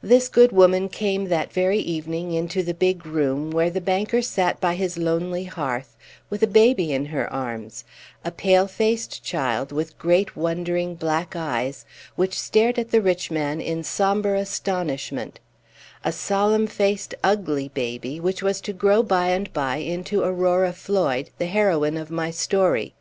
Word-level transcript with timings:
This 0.00 0.28
good 0.28 0.52
woman 0.52 0.88
came 0.88 1.24
that 1.24 1.52
very 1.52 1.80
evening 1.80 2.30
into 2.32 2.62
the 2.62 2.72
big 2.72 3.04
room, 3.04 3.50
where 3.50 3.68
the 3.68 3.80
banker 3.80 4.22
sat 4.22 4.60
by 4.60 4.76
his 4.76 4.96
lonely 4.96 5.42
hearth, 5.42 5.96
with 6.30 6.40
a 6.44 6.46
baby 6.46 6.92
in 6.92 7.06
her 7.06 7.28
arms 7.32 7.82
a 8.24 8.30
pale 8.30 8.68
faced 8.68 9.24
child, 9.24 9.72
with 9.72 9.98
great 9.98 10.36
wondering 10.36 10.94
black 10.94 11.34
eyes, 11.34 11.84
which 12.14 12.38
stared 12.38 12.78
at 12.78 12.92
the 12.92 13.02
rich 13.02 13.28
man 13.32 13.60
in 13.60 13.82
sombre 13.82 14.38
astonishment; 14.38 15.40
a 16.04 16.12
solemn 16.12 16.68
faced, 16.68 17.16
ugly 17.24 17.68
baby, 17.68 18.20
which 18.20 18.44
was 18.44 18.60
to 18.60 18.72
grow 18.72 19.02
by 19.02 19.30
and 19.30 19.52
by 19.52 19.78
into 19.78 20.22
Aurora 20.22 20.72
Floyd, 20.72 21.30
the 21.38 21.46
heroine 21.46 21.96
of 21.96 22.08
my 22.08 22.30
story. 22.30 22.94